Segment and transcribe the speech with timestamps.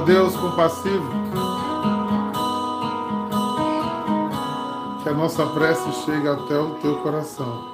[0.00, 1.10] Deus compassivo,
[5.02, 7.68] que a nossa prece chegue até o teu coração,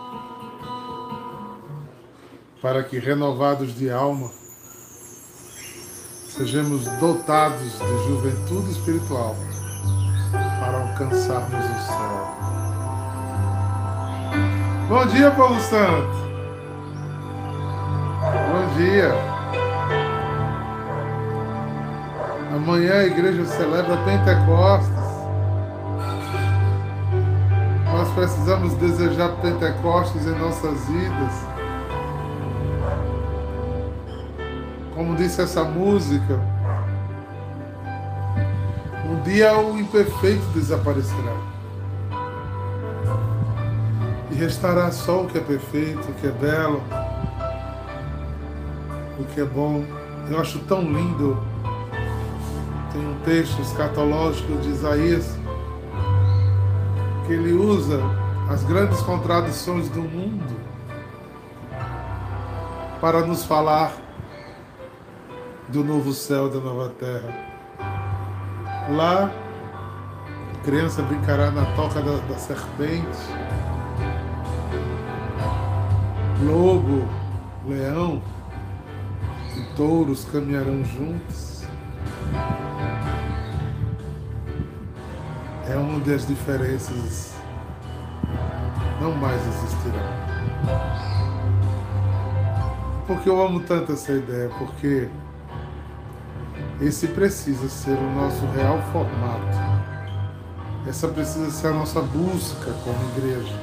[2.63, 4.31] para que, renovados de alma,
[6.29, 9.37] sejamos dotados de juventude espiritual
[10.33, 12.15] para alcançarmos o céu.
[14.89, 16.25] Bom dia, Paulo Santo.
[18.51, 19.34] Bom dia.
[22.67, 25.05] Amanhã a igreja celebra Pentecostes.
[27.85, 31.33] Nós precisamos desejar Pentecostes em nossas vidas.
[34.95, 36.41] Como disse essa música,
[39.11, 41.37] um dia o imperfeito desaparecerá.
[44.31, 46.83] E restará só o que é perfeito, o que é belo,
[49.19, 49.85] o que é bom.
[50.31, 51.53] Eu acho tão lindo
[52.95, 55.37] tem um texto escatológico de Isaías
[57.27, 58.01] que ele usa
[58.49, 60.61] as grandes contradições do mundo
[63.01, 63.93] para nos falar
[65.69, 67.35] do novo céu, da nova terra.
[68.91, 69.33] Lá,
[70.55, 73.19] a criança brincará na toca da, da serpente,
[76.47, 77.09] lobo,
[77.67, 78.23] leão
[79.57, 81.65] e touros caminharão juntos.
[85.69, 87.33] É onde as diferenças
[89.01, 90.25] não mais existirão.
[93.07, 95.09] Porque eu amo tanto essa ideia, porque
[96.81, 99.85] esse precisa ser o nosso real formato.
[100.87, 103.55] Essa precisa ser a nossa busca como igreja.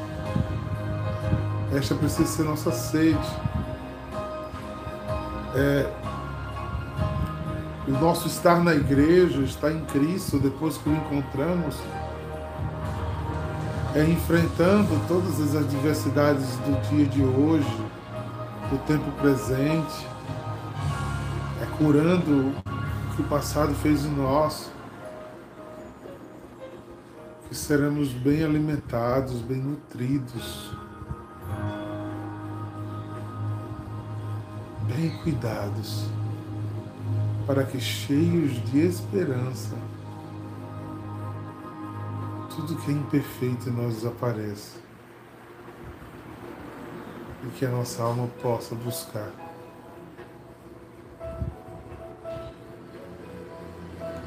[1.73, 3.17] Esta precisa ser nossa sede.
[5.55, 5.89] É,
[7.87, 11.75] o nosso estar na igreja, estar em Cristo, depois que o encontramos,
[13.95, 17.77] é enfrentando todas as adversidades do dia de hoje,
[18.69, 20.07] do tempo presente,
[21.61, 24.71] é curando o que o passado fez em nós,
[27.49, 30.71] que seremos bem alimentados, bem nutridos,
[34.87, 36.05] bem cuidados,
[37.45, 39.75] para que cheios de esperança,
[42.55, 44.79] tudo que é imperfeito em nós desapareça.
[47.43, 49.31] E que a nossa alma possa buscar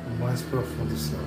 [0.06, 1.20] o mais profundo céu.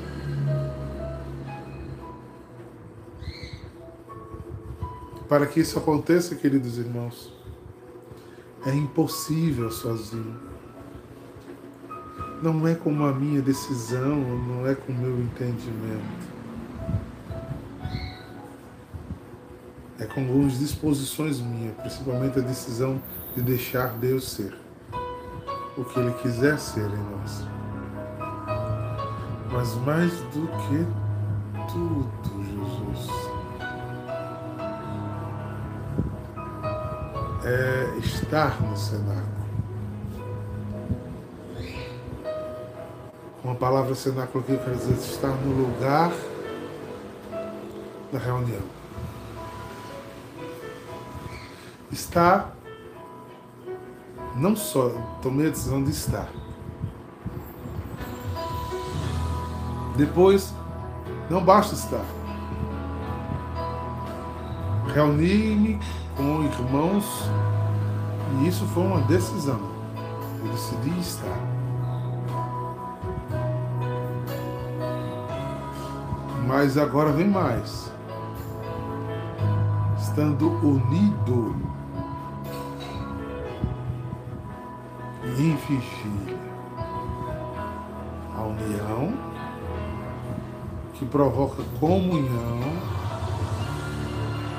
[5.30, 7.34] Para que isso aconteça, queridos irmãos,
[8.66, 10.57] é impossível sozinho.
[12.42, 16.38] Não é como a minha decisão, não é com o meu entendimento.
[20.00, 23.02] é com algumas disposições minhas, principalmente a decisão
[23.36, 24.54] de deixar Deus ser
[25.76, 27.46] o que Ele quiser ser em nós.
[29.52, 30.86] Mas mais do que
[31.72, 33.10] tudo, Jesus,
[37.44, 39.37] é estar no cenáculo.
[43.58, 46.12] Palavra cenáculo aqui, eu quero dizer estar no lugar
[48.12, 48.62] da reunião.
[51.92, 52.56] Estar,
[54.36, 54.90] não só
[55.22, 56.30] tomei a decisão de estar.
[59.96, 60.54] Depois,
[61.30, 62.06] não basta estar.
[64.94, 65.80] Reuni-me
[66.16, 67.06] com irmãos
[68.40, 69.60] e isso foi uma decisão.
[70.44, 71.57] Eu decidi estar.
[76.48, 77.92] Mas agora vem mais.
[80.00, 81.54] Estando unido
[85.26, 86.38] em vigília.
[88.38, 89.14] A união
[90.94, 92.62] que provoca comunhão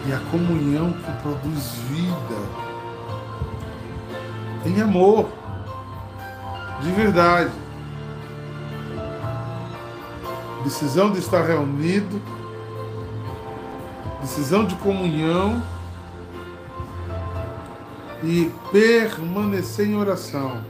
[0.07, 2.69] e a comunhão que produz vida
[4.67, 5.31] em amor,
[6.83, 7.68] de verdade.
[10.65, 12.21] Decisão de estar reunido,
[14.21, 15.63] decisão de comunhão
[18.23, 20.63] e permanecer em oração.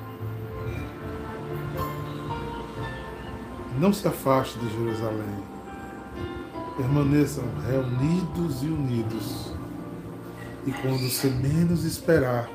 [3.79, 5.45] Não se afaste de Jerusalém.
[6.77, 9.53] Permaneçam reunidos e unidos.
[10.67, 12.49] E quando você menos esperar,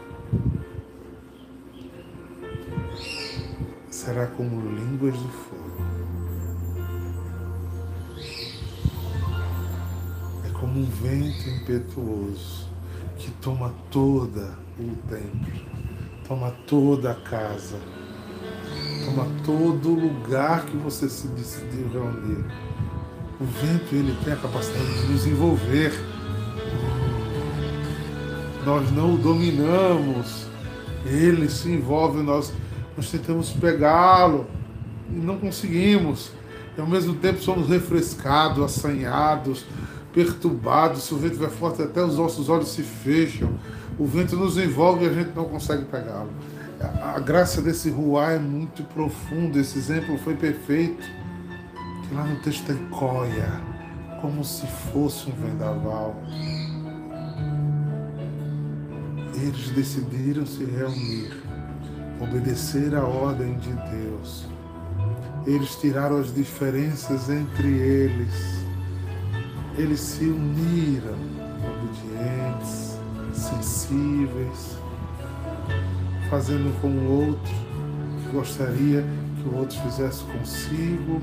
[3.90, 5.63] será como línguas de fogo.
[10.74, 12.68] Como um vento impetuoso
[13.18, 15.54] que toma toda o templo,
[16.28, 17.78] toma toda a casa,
[19.06, 22.44] toma todo o lugar que você se decidiu reunir.
[23.40, 25.94] O vento ele tem a capacidade de nos envolver.
[28.66, 30.48] Nós não o dominamos.
[31.06, 32.54] Ele se envolve, nós,
[32.96, 34.48] nós tentamos pegá-lo
[35.12, 36.32] e não conseguimos.
[36.76, 39.66] E ao mesmo tempo somos refrescados, assanhados,
[40.14, 41.04] perturbados.
[41.04, 43.50] Se o vento vai forte, até os nossos olhos se fecham.
[43.98, 46.30] O vento nos envolve e a gente não consegue pegá-lo.
[46.80, 49.60] A graça desse ruar é muito profunda.
[49.60, 51.04] Esse exemplo foi perfeito.
[52.08, 53.62] Que lá no texto tem coia,
[54.22, 56.16] como se fosse um vendaval.
[59.36, 61.34] Eles decidiram se reunir,
[62.22, 64.46] obedecer à ordem de Deus.
[65.46, 68.63] Eles tiraram as diferenças entre eles.
[69.76, 71.18] Eles se uniram,
[71.66, 73.00] obedientes,
[73.34, 74.78] sensíveis,
[76.30, 77.54] fazendo com o outro
[78.22, 79.04] que gostaria
[79.42, 81.20] que o outro fizesse consigo,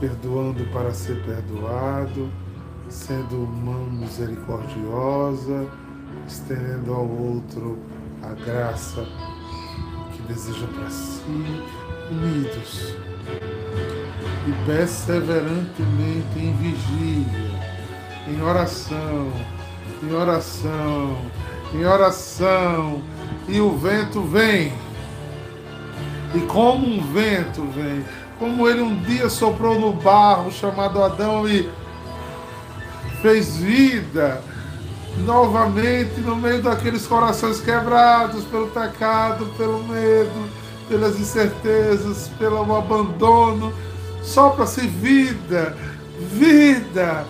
[0.00, 2.28] perdoando para ser perdoado,
[2.88, 5.68] sendo mão misericordiosa,
[6.26, 7.78] estendendo ao outro
[8.20, 9.06] a graça
[10.12, 11.22] que deseja para si,
[12.10, 12.96] unidos
[14.46, 17.60] e perseverantemente em vigília,
[18.26, 19.32] em oração,
[20.02, 21.18] em oração,
[21.74, 23.02] em oração,
[23.48, 24.72] e o vento vem.
[26.34, 28.04] E como um vento vem,
[28.38, 31.68] como ele um dia soprou no barro chamado Adão e
[33.20, 34.42] fez vida
[35.18, 40.48] novamente no meio daqueles corações quebrados pelo pecado, pelo medo,
[40.88, 43.72] pelas incertezas, pelo abandono.
[44.22, 45.76] Sopra-se vida,
[46.18, 47.26] vida.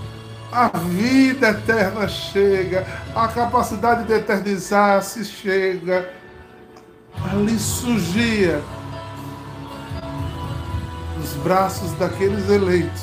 [0.51, 6.13] A vida eterna chega, a capacidade de eternizar-se chega.
[7.31, 8.61] Ali surgia
[11.17, 13.03] nos braços daqueles eleitos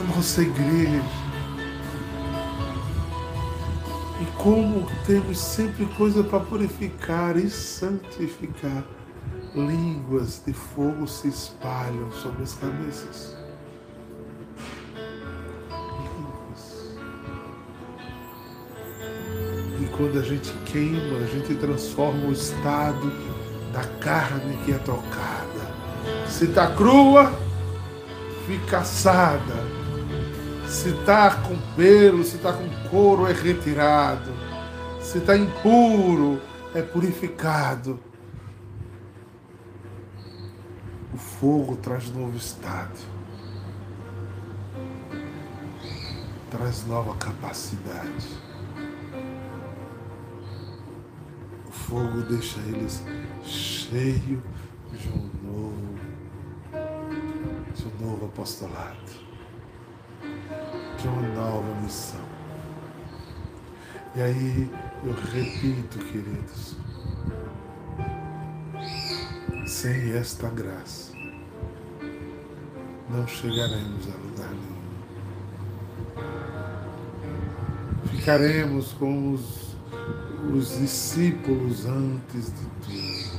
[0.00, 1.02] a nossa igreja
[4.20, 8.82] E como temos sempre coisa para purificar e santificar,
[9.56, 13.36] línguas de fogo se espalham sobre as cabeças.
[16.14, 16.98] Línguas.
[19.80, 23.10] E quando a gente queima, a gente transforma o estado
[23.72, 25.46] da carne que é tocada.
[26.28, 27.32] Se está crua,
[28.46, 29.76] fica assada
[30.68, 34.32] se está com pelo, se está com couro, é retirado.
[35.00, 36.40] Se está impuro,
[36.74, 38.00] é purificado.
[41.14, 42.98] O fogo traz novo estado.
[46.50, 48.26] Traz nova capacidade.
[51.68, 53.00] O fogo deixa eles
[53.44, 54.42] cheios
[54.92, 55.94] de um novo,
[57.76, 59.26] de um novo apostolado
[60.98, 62.26] de uma nova missão.
[64.16, 64.70] E aí
[65.04, 66.74] eu repito, queridos,
[69.64, 71.15] sem esta graça,
[73.10, 74.76] não chegaremos a lugar nenhum.
[78.10, 79.76] Ficaremos como os,
[80.52, 83.38] os discípulos antes de tudo,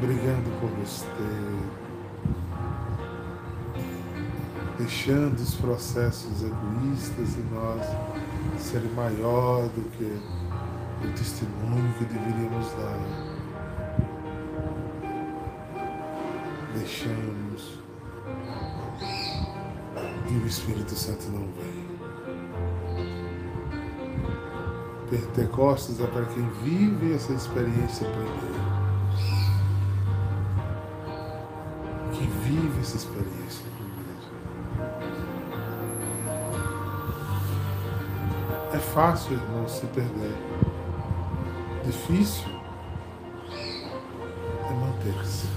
[0.00, 1.84] brigando por besteira
[4.78, 7.86] deixando os processos egoístas em nós
[8.58, 10.20] serem maior do que
[11.06, 12.98] o testemunho que deveríamos dar.
[16.76, 17.83] Deixamos
[20.54, 21.84] Espírito Santo não vem.
[25.10, 28.54] Pentecostes é para quem vive essa experiência primeiro.
[32.12, 33.66] Quem vive essa experiência.
[38.72, 40.36] É fácil, irmão, se perder.
[41.84, 42.48] Difícil
[43.50, 45.48] é manter-se.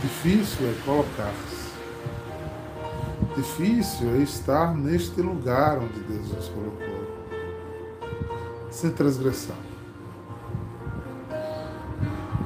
[0.00, 1.61] Difícil é colocar-se.
[3.36, 7.02] Difícil é estar neste lugar onde Deus nos colocou.
[8.70, 9.56] Sem transgressão.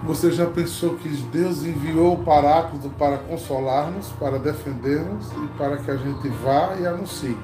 [0.04, 5.90] Você já pensou que Deus enviou o Paráclito para consolar-nos, para defender-nos e para que
[5.90, 7.36] a gente vá e anuncie?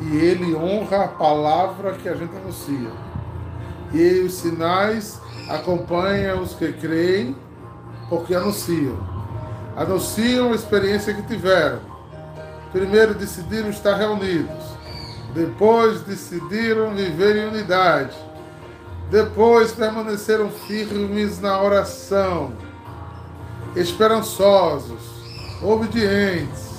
[0.00, 2.90] e ele honra a palavra que a gente anuncia.
[3.92, 7.36] E os sinais acompanham os que creem,
[8.08, 9.19] porque anunciam.
[9.76, 11.80] Anunciam a experiência que tiveram.
[12.72, 14.64] Primeiro decidiram estar reunidos.
[15.34, 18.16] Depois decidiram viver em unidade.
[19.10, 22.52] Depois permaneceram firmes na oração,
[23.74, 25.00] esperançosos,
[25.62, 26.70] obedientes.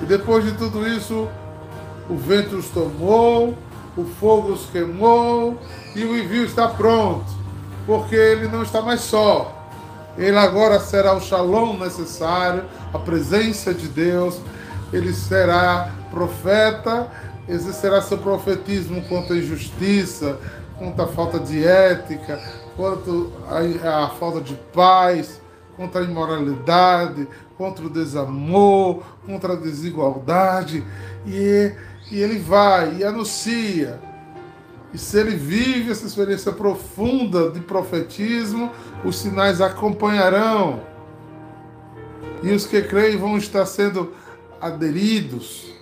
[0.00, 1.28] E depois de tudo isso,
[2.08, 3.56] o vento os tomou,
[3.96, 5.58] o fogo os queimou
[5.94, 7.26] e o envio está pronto,
[7.86, 9.55] porque ele não está mais só.
[10.16, 14.40] Ele agora será o shalom necessário, a presença de Deus.
[14.92, 17.10] Ele será profeta,
[17.48, 20.38] exercerá seu profetismo contra a injustiça,
[20.78, 22.40] contra a falta de ética,
[22.76, 23.12] contra
[24.04, 25.40] a, falta de paz,
[25.76, 30.84] contra a imoralidade, contra o desamor, contra a desigualdade.
[31.26, 31.72] E
[32.10, 33.98] e ele vai e anuncia.
[34.92, 38.70] E se ele vive essa experiência profunda de profetismo,
[39.04, 40.80] os sinais acompanharão.
[42.42, 44.12] E os que creem vão estar sendo
[44.60, 45.72] aderidos,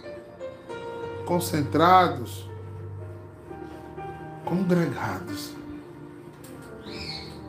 [1.24, 2.48] concentrados,
[4.44, 5.52] congregados.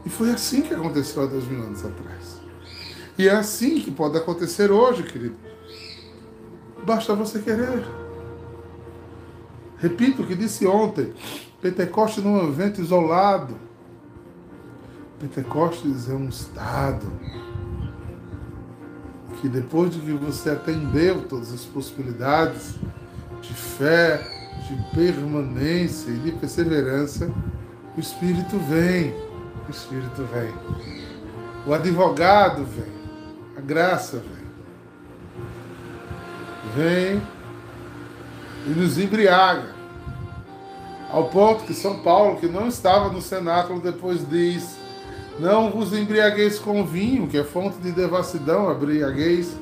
[0.06, 2.40] E foi assim que aconteceu há dois mil anos atrás.
[3.18, 5.36] E é assim que pode acontecer hoje, querido.
[6.86, 7.84] Basta você querer.
[9.78, 11.14] Repito o que disse ontem:
[11.66, 13.58] Pentecostes não é um evento isolado.
[15.20, 17.12] Pentecostes é um estado
[19.42, 22.76] que depois de que você atendeu todas as possibilidades
[23.42, 24.22] de fé,
[24.68, 27.34] de permanência e de perseverança,
[27.98, 29.16] o Espírito vem,
[29.68, 30.54] o Espírito vem.
[31.66, 32.94] O advogado vem,
[33.58, 34.46] a graça vem.
[36.76, 37.22] Vem
[38.68, 39.75] e nos embriaga.
[41.16, 44.76] Ao ponto que São Paulo, que não estava no cenáculo, depois diz:
[45.40, 49.56] Não vos embriagueis com vinho, que é fonte de devassidão, embriagueis,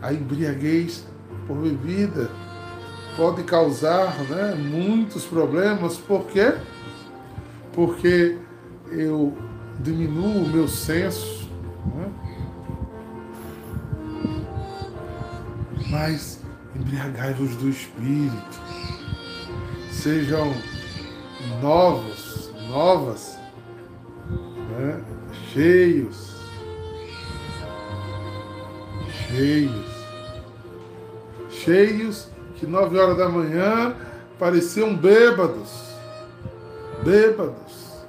[0.00, 1.04] a embriaguez
[1.44, 2.30] por bebida
[3.16, 5.96] pode causar né, muitos problemas.
[5.96, 6.54] Por quê?
[7.72, 8.38] Porque
[8.92, 9.36] eu
[9.80, 11.50] diminuo o meu senso.
[11.96, 12.12] Né?
[15.90, 16.40] Mas
[16.76, 18.60] embriagai-vos do Espírito.
[19.90, 20.75] Sejam
[21.60, 23.38] novos, novas,
[24.70, 25.02] né?
[25.52, 26.36] cheios,
[29.28, 29.86] cheios,
[31.50, 33.94] cheios que nove horas da manhã
[34.38, 35.94] pareciam bêbados,
[37.04, 38.06] bêbados,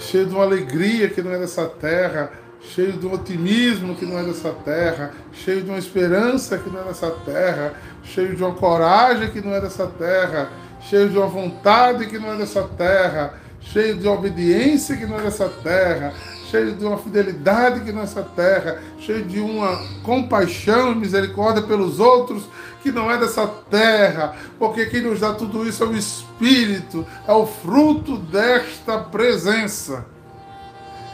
[0.00, 2.30] cheios de uma alegria que não é dessa terra
[2.74, 6.80] cheio de um otimismo que não é dessa terra, cheio de uma esperança que não
[6.80, 10.50] é dessa terra, cheio de uma coragem que não é dessa terra,
[10.88, 15.22] cheio de uma vontade que não é dessa terra, cheio de obediência que não é
[15.22, 16.14] dessa terra,
[16.50, 21.62] cheio de uma fidelidade que não é dessa terra, cheio de uma compaixão e misericórdia
[21.62, 22.44] pelos outros
[22.82, 27.32] que não é dessa terra, porque quem nos dá tudo isso é o Espírito, é
[27.32, 30.04] o fruto desta presença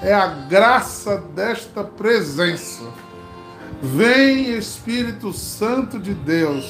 [0.02, 2.83] é a graça desta presença.
[3.81, 6.64] Vem Espírito Santo de Deus.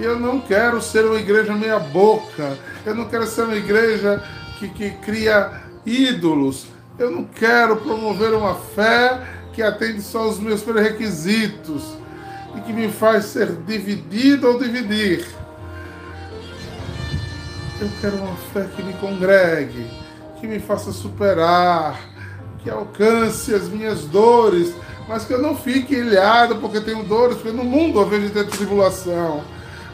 [0.00, 2.56] Eu não quero ser uma igreja meia-boca.
[2.86, 4.22] Eu não quero ser uma igreja
[4.58, 6.66] que, que cria ídolos.
[6.98, 9.20] Eu não quero promover uma fé
[9.52, 11.94] que atende só os meus pré-requisitos
[12.56, 15.26] e que me faz ser dividido ou dividir.
[17.78, 19.86] Eu quero uma fé que me congregue,
[20.40, 22.00] que me faça superar,
[22.62, 24.74] que alcance as minhas dores,
[25.06, 28.46] mas que eu não fique ilhado porque tenho dores, porque no mundo eu vejo ter
[28.46, 29.44] tribulação.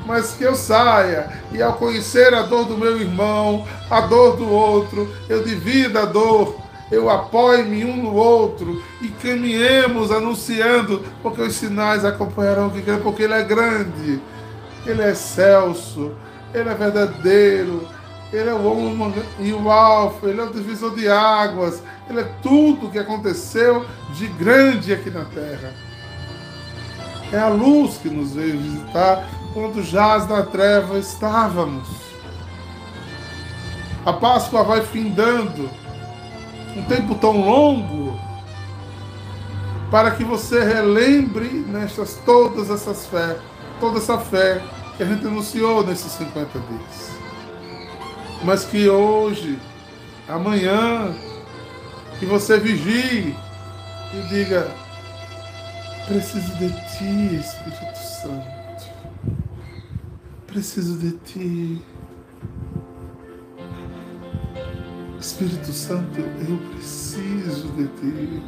[0.05, 4.49] Mas que eu saia e ao conhecer a dor do meu irmão, a dor do
[4.49, 6.57] outro, eu divida a dor,
[6.91, 13.35] eu apoie-me um no outro e caminhemos anunciando, porque os sinais acompanharão que porque Ele
[13.35, 14.21] é grande,
[14.85, 16.13] Ele é excelso,
[16.55, 17.89] Ele é verdadeiro,
[18.33, 22.31] Ele é o homem e o alfa, Ele é o divisor de águas, ele é
[22.43, 23.85] tudo que aconteceu
[24.15, 25.75] de grande aqui na terra.
[27.33, 31.89] É a luz que nos veio visitar quando jaz na treva estávamos.
[34.05, 35.71] A Páscoa vai findando
[36.77, 38.21] um tempo tão longo
[39.91, 43.39] para que você relembre nestas todas essas fé,
[43.81, 44.61] toda essa fé
[44.99, 47.11] que a gente anunciou nesses 50 dias.
[48.45, 49.59] Mas que hoje,
[50.29, 51.15] amanhã,
[52.19, 53.35] que você vigie
[54.13, 54.71] e diga:
[56.07, 58.56] Preciso de ti, Espírito Santo.
[60.57, 61.83] Preciso de ti.
[65.21, 68.43] Espírito Santo, eu preciso de ti.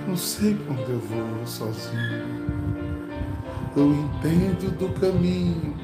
[0.00, 2.24] Eu não sei onde eu vou sozinho.
[3.76, 5.76] Eu entendo do caminho,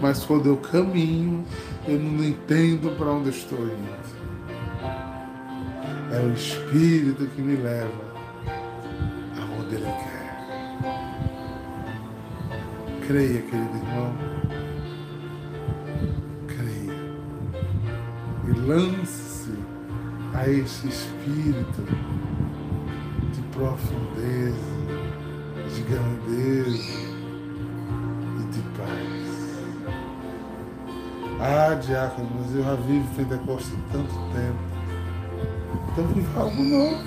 [0.00, 1.44] mas quando eu caminho,
[1.88, 4.16] eu não entendo para onde estou indo.
[6.12, 8.05] É o Espírito que me leva
[13.06, 14.12] Creia, querido irmão.
[16.48, 16.92] Creia.
[18.48, 19.54] E lance-se
[20.34, 21.82] a esse Espírito
[23.32, 24.56] de profundeza,
[25.72, 26.92] de grandeza
[28.40, 29.26] e de paz.
[31.40, 34.58] Ah, diácono, mas eu já vivo Pentecostes tanto tempo.
[35.92, 37.04] Então viva algo novo.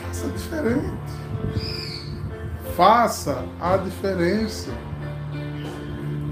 [0.00, 1.03] Faça diferente.
[2.76, 4.70] Faça a diferença.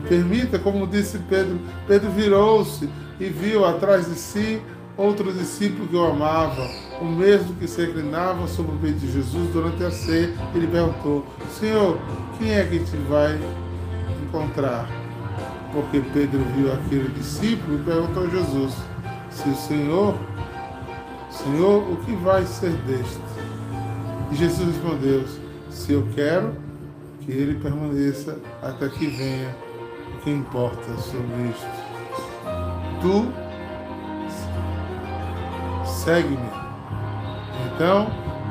[0.09, 2.89] Permita, como disse Pedro, Pedro virou-se
[3.21, 4.61] e viu atrás de si
[4.97, 6.69] outro discípulo que o amava,
[7.01, 10.35] o mesmo que se inclinava sobre o peito de Jesus durante a ceia.
[10.55, 11.25] Ele perguntou:
[11.59, 11.99] Senhor,
[12.39, 13.39] quem é que te vai
[14.27, 14.89] encontrar?
[15.73, 18.75] Porque Pedro viu aquele discípulo e perguntou a Jesus:
[19.31, 20.15] Se o Senhor
[21.33, 23.21] Senhor, o que vai ser deste?
[24.31, 25.25] E Jesus respondeu:
[25.73, 26.55] Se eu quero
[27.21, 29.57] que ele permaneça até que venha,
[30.15, 31.67] o que importa sobre isto?
[33.01, 33.27] Tu
[36.05, 36.37] segue-me.
[37.67, 38.07] Então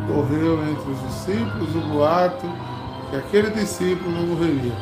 [0.08, 2.48] correu entre os discípulos o boato
[3.12, 4.74] que aquele discípulo não morreria.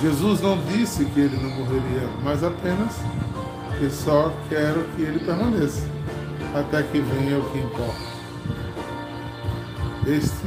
[0.00, 2.96] Jesus não disse que ele não morreria, mas apenas
[3.78, 5.86] que só quero que ele permaneça
[6.54, 8.13] até que venha o que importa.
[10.06, 10.46] Este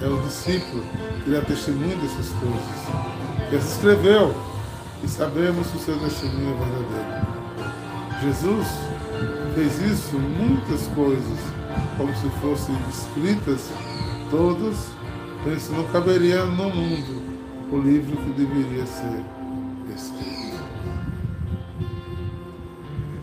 [0.00, 0.84] é o discípulo
[1.24, 3.48] que dá testemunho dessas coisas.
[3.48, 4.34] Ele escreveu
[5.02, 7.40] e sabemos que o seu testemunho é verdadeiro.
[8.22, 8.68] Jesus
[9.56, 11.38] fez isso, muitas coisas,
[11.96, 13.70] como se fossem escritas,
[14.30, 14.76] todas,
[15.56, 17.22] isso não caberia no mundo
[17.72, 19.20] o livro que deveria ser
[19.96, 20.62] escrito.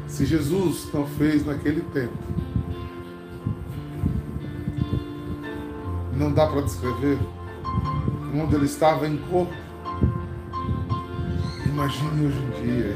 [0.08, 2.18] Se Jesus não fez naquele tempo,
[6.18, 7.20] não dá para descrever
[8.34, 9.54] onde ele estava em corpo.
[11.66, 12.96] Imagine hoje em dia.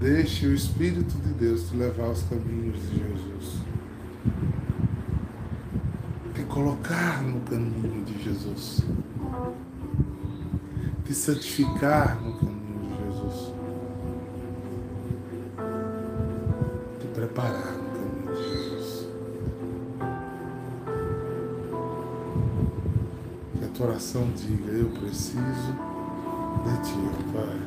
[0.00, 3.62] Deixe o Espírito de Deus te levar aos caminhos de Jesus.
[6.34, 8.84] Te colocar no caminho de Jesus.
[11.04, 12.47] Te santificar no caminho
[23.98, 25.72] Que a tua oração diga: Eu preciso
[26.64, 26.94] de ti,
[27.32, 27.60] Pai.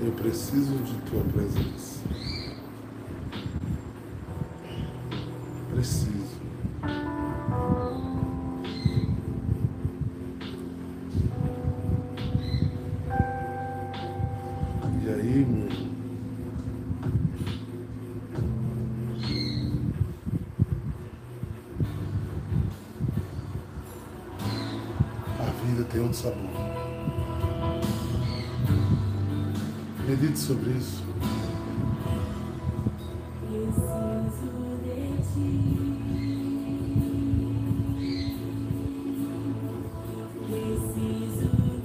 [0.00, 2.00] Eu preciso de tua presença.
[5.70, 6.17] Preciso.
[26.18, 26.50] Sabor.
[30.06, 31.02] Medite sobre isso.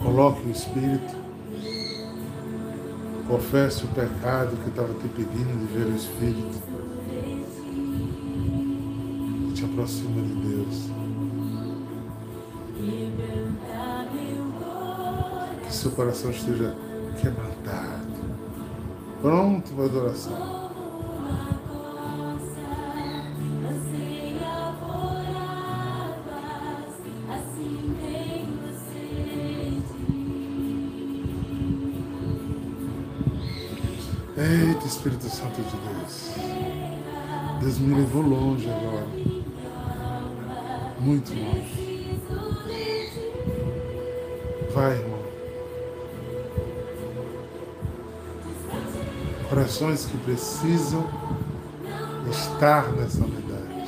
[0.02, 1.24] Coloque o Espírito.
[3.28, 6.64] Confesse o pecado que estava te pedindo de ver o Espírito.
[9.50, 11.13] E te aproxima de Deus.
[15.84, 16.74] Seu coração esteja
[17.22, 18.08] quebrantado,
[19.22, 20.64] pronto para adoração.
[34.38, 36.32] Eita, Espírito Santo de Deus.
[37.60, 39.08] Deus me levou longe agora.
[41.02, 42.22] Muito longe.
[44.74, 45.13] Vai, irmão.
[49.54, 51.08] Corações que precisam
[52.28, 53.88] estar nessa unidade,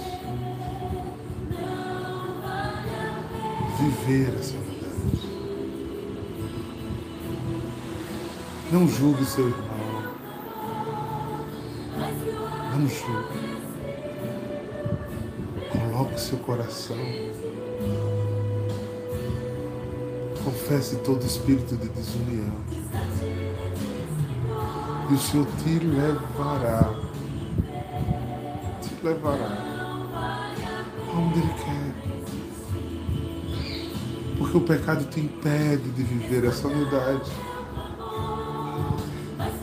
[3.79, 4.75] viver essa unidade.
[8.71, 10.03] Não julgue seu irmão,
[12.71, 13.55] não julgue.
[15.71, 16.97] Coloque seu coração
[20.43, 22.53] Confesse todo espírito de desunião.
[25.07, 26.93] O Senhor te levará.
[28.81, 29.51] Te levará.
[31.13, 31.93] Aonde Ele quer.
[34.37, 37.31] Porque o pecado te impede de viver essa unidade.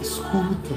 [0.00, 0.74] Escuta.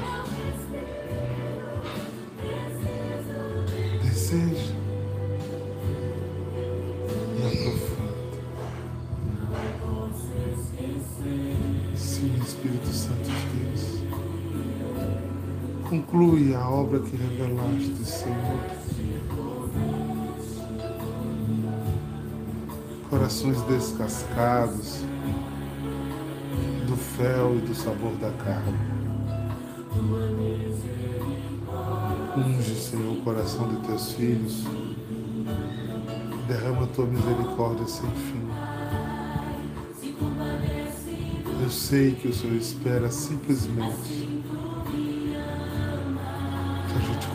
[4.02, 4.65] Deseja.
[16.86, 18.60] Obra que revelaste, Senhor.
[23.10, 25.00] Corações descascados
[26.88, 28.78] do fel e do sabor da carne.
[32.38, 34.64] Unge, Senhor, o coração de teus filhos.
[36.48, 38.46] Derrama tua misericórdia sem fim.
[41.64, 44.25] Eu sei que o Senhor espera simplesmente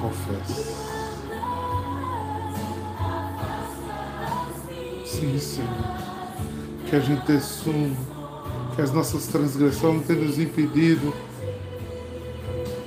[0.01, 0.75] confesse.
[5.05, 5.69] Sim, Senhor.
[6.89, 7.97] Que a gente assuma
[8.75, 11.13] que as nossas transgressões tenham nos impedido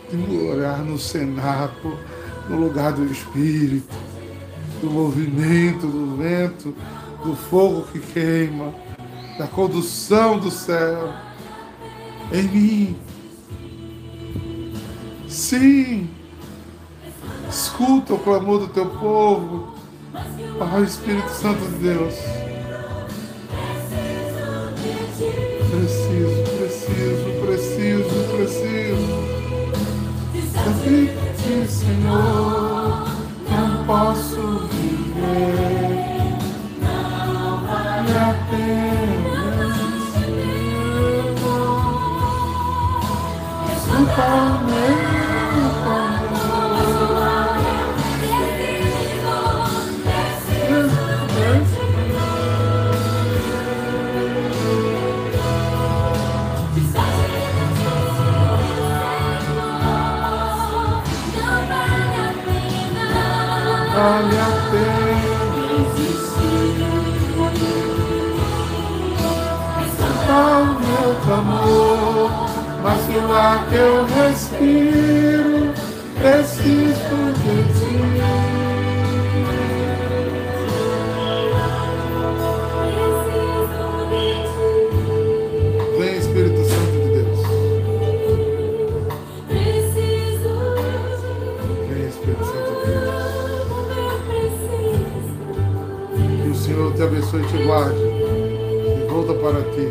[0.10, 1.98] de morar no cenáculo,
[2.50, 3.94] no lugar do Espírito,
[4.82, 6.76] do movimento, do vento,
[7.24, 8.74] do fogo que queima,
[9.38, 11.14] da condução do céu
[12.32, 12.98] em mim.
[15.28, 16.10] Sim.
[17.54, 19.76] Escuta o clamor do teu povo.
[20.12, 22.16] Pai, oh, Espírito Santo de Deus.
[25.70, 29.34] Preciso, preciso, preciso, preciso.
[31.46, 33.06] De Senhor,
[33.48, 36.34] não posso viver.
[36.82, 39.44] Não vale a pena.
[43.76, 45.03] Escuta o meu
[63.94, 66.84] vale a pena existir.
[69.86, 72.32] Está o meu clamor,
[72.82, 75.74] mas o ar que eu respiro,
[76.20, 78.43] preciso de ti.
[97.34, 98.00] Abençoe e te guarde.
[98.00, 99.90] E volta para ti.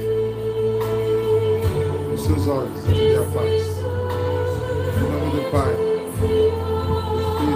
[2.15, 3.63] Os seus olhos e te dê a paz.
[4.97, 6.53] Em nome do Pai, do Filho
[7.41, 7.51] e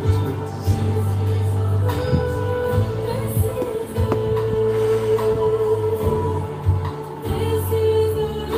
[0.00, 0.86] do Espírito Santo.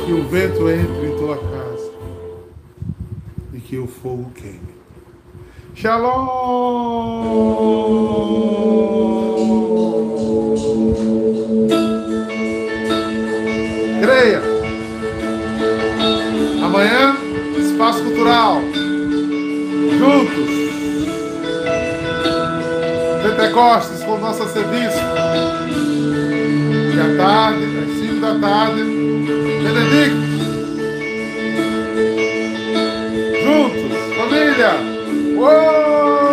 [0.05, 1.91] Que o vento entre em tua casa
[3.53, 4.79] e que o fogo queime.
[5.75, 6.88] Shalom!
[24.49, 24.99] Pentecostes com nosso serviço.
[26.93, 28.83] E à tarde, às 5 da tarde.
[29.63, 30.29] Benedicto.
[33.43, 34.71] Juntos, família.
[35.35, 35.78] Uou!